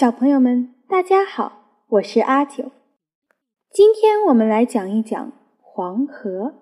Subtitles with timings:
[0.00, 2.72] 小朋友们，大家好，我是阿九。
[3.70, 5.30] 今天我们来讲一讲
[5.60, 6.54] 黄河。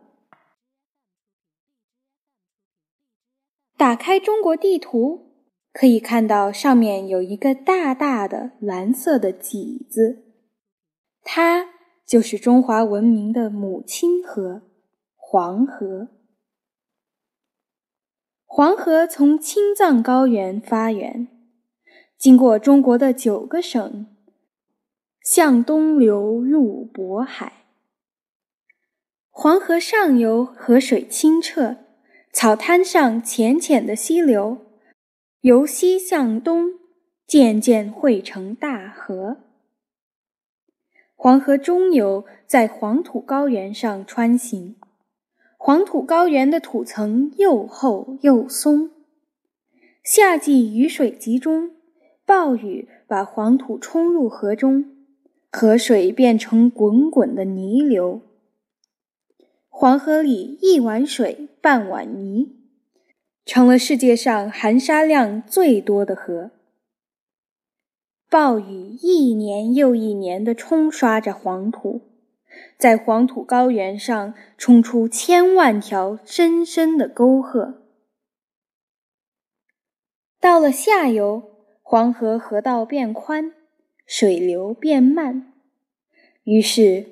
[3.77, 5.37] 打开中国地图，
[5.73, 10.25] 可以看到上面有一个大大的蓝色的几字，
[11.23, 11.69] 它
[12.05, 14.63] 就是中华文明的母亲河——
[15.15, 16.09] 黄河。
[18.45, 21.38] 黄河从青藏高原发源。
[22.19, 24.07] 经过中国的九个省，
[25.23, 27.67] 向东流入渤海。
[29.31, 31.77] 黄河上游河水清澈，
[32.33, 34.67] 草滩上浅浅的溪流，
[35.43, 36.73] 由西向东
[37.25, 39.37] 渐渐汇成大河。
[41.15, 44.75] 黄河中游在黄土高原上穿行，
[45.57, 48.91] 黄土高原的土层又厚又松，
[50.03, 51.78] 夏季雨水集中。
[52.29, 54.85] 暴雨把黄土冲入河中，
[55.51, 58.21] 河水变成滚滚的泥流。
[59.71, 62.55] 黄河里一碗水半碗泥，
[63.47, 66.51] 成了世界上含沙量最多的河。
[68.29, 72.03] 暴雨一年又一年地冲刷着黄土，
[72.77, 77.87] 在黄土高原上冲出千万条深深的沟壑。
[80.39, 81.58] 到了下游。
[81.91, 83.55] 黄河河道变宽，
[84.05, 85.55] 水流变慢，
[86.45, 87.07] 于是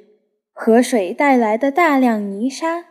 [0.53, 2.85] 河水带来的大量泥沙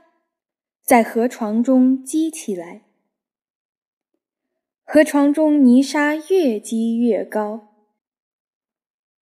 [0.81, 2.81] 在河床中积起来。
[4.83, 7.67] 河床中泥沙越积越高，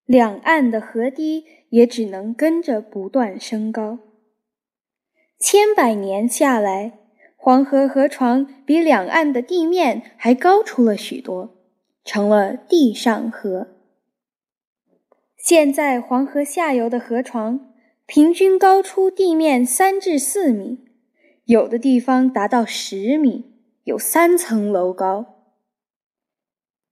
[0.04, 3.98] 两岸的河堤也只能跟着不断升高。
[5.36, 7.00] 千百年下来，
[7.34, 11.58] 黄河河床比两岸的地面还高出了许多。
[12.04, 13.68] 成了地上河。
[15.36, 17.72] 现在黄河下游的河床
[18.06, 20.84] 平均高出地面三至四米，
[21.44, 23.52] 有的地方达到十米，
[23.84, 25.26] 有三层楼高。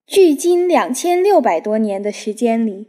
[0.06, 2.88] 距今两千六百多年的时间里，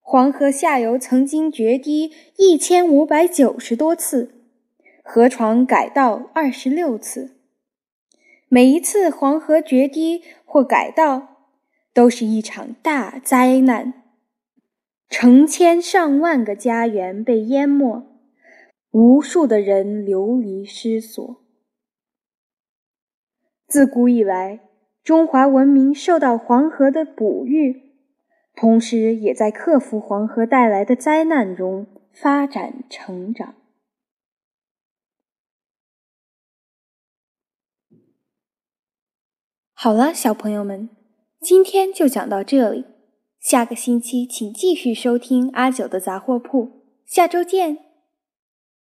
[0.00, 4.46] 黄河下游曾经决堤一千五百九十多次，
[5.04, 7.36] 河床改道二十六次。
[8.48, 11.35] 每一次黄河决堤或改道。
[11.96, 14.04] 都是一场大灾难，
[15.08, 18.06] 成千上万个家园被淹没，
[18.90, 21.42] 无数的人流离失所。
[23.66, 24.60] 自古以来，
[25.02, 27.94] 中华文明受到黄河的哺育，
[28.54, 33.54] 同时也在克服黄河带来的灾难中发展成长。
[39.72, 40.90] 好了，小朋友们。
[41.48, 42.84] 今天就讲到这里，
[43.38, 47.85] 下个星期请继续收听阿九的杂货铺，下周见。